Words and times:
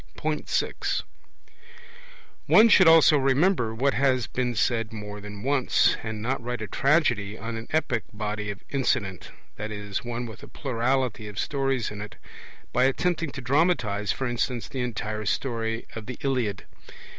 (6) 0.47 1.03
One 2.47 2.69
should 2.69 2.87
also 2.87 3.19
remember 3.19 3.71
what 3.75 3.93
has 3.93 4.25
been 4.25 4.55
said 4.55 4.91
more 4.91 5.21
than 5.21 5.43
once, 5.43 5.95
and 6.01 6.23
not 6.23 6.41
write 6.43 6.63
a 6.63 6.67
tragedy 6.67 7.37
on 7.37 7.55
an 7.55 7.67
epic 7.69 8.05
body 8.11 8.49
of 8.49 8.63
incident 8.71 9.29
(i.e. 9.59 9.93
one 10.01 10.25
with 10.25 10.41
a 10.41 10.47
plurality 10.47 11.27
of 11.27 11.37
stories 11.37 11.91
in 11.91 12.01
it), 12.01 12.15
by 12.73 12.85
attempting 12.85 13.29
to 13.33 13.41
dramatize, 13.41 14.11
for 14.11 14.25
instance, 14.25 14.67
the 14.67 14.81
entire 14.81 15.23
story 15.27 15.85
of 15.95 16.07
the 16.07 16.17
Iliad. 16.23 16.65